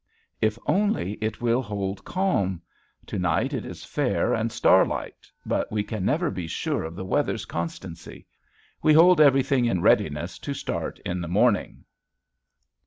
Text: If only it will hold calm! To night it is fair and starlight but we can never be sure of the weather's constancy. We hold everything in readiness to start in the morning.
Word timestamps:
If 0.41 0.57
only 0.65 1.11
it 1.21 1.41
will 1.41 1.61
hold 1.61 2.03
calm! 2.03 2.63
To 3.05 3.19
night 3.19 3.53
it 3.53 3.63
is 3.67 3.83
fair 3.85 4.33
and 4.33 4.51
starlight 4.51 5.31
but 5.45 5.71
we 5.71 5.83
can 5.83 6.03
never 6.03 6.31
be 6.31 6.47
sure 6.47 6.83
of 6.83 6.95
the 6.95 7.05
weather's 7.05 7.45
constancy. 7.45 8.25
We 8.81 8.93
hold 8.95 9.21
everything 9.21 9.65
in 9.65 9.79
readiness 9.83 10.39
to 10.39 10.55
start 10.55 10.97
in 11.05 11.21
the 11.21 11.27
morning. 11.27 11.85